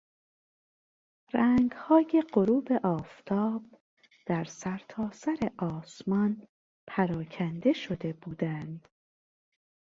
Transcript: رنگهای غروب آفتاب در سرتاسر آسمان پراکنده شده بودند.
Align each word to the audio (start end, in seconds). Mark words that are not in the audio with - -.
رنگهای 1.33 2.23
غروب 2.33 2.73
آفتاب 2.83 3.63
در 4.25 4.43
سرتاسر 4.43 5.37
آسمان 5.57 6.47
پراکنده 6.87 7.73
شده 7.73 8.13
بودند. 8.13 8.87